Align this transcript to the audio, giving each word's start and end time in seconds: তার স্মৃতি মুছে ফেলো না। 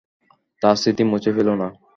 তার 0.61 0.75
স্মৃতি 0.81 1.03
মুছে 1.03 1.31
ফেলো 1.35 1.53
না। 1.61 1.67